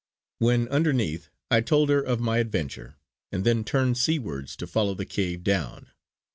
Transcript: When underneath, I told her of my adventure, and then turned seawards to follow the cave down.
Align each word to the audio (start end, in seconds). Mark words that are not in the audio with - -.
When 0.39 0.67
underneath, 0.69 1.29
I 1.51 1.61
told 1.61 1.89
her 1.91 2.01
of 2.01 2.19
my 2.19 2.39
adventure, 2.39 2.95
and 3.31 3.43
then 3.43 3.63
turned 3.63 3.99
seawards 3.99 4.55
to 4.55 4.65
follow 4.65 4.95
the 4.95 5.05
cave 5.05 5.43
down. 5.43 5.89